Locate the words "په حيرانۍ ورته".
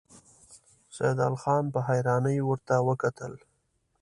1.73-2.73